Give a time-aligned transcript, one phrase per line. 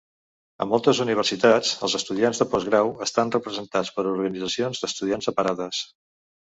[0.63, 5.87] A moltes universitats, els estudiants de postgrau estan representats per organitzacions d'estudiants separades.